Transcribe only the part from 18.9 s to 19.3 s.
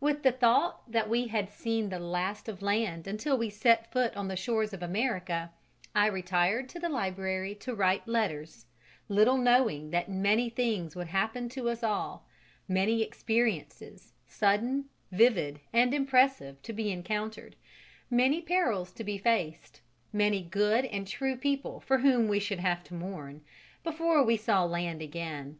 to be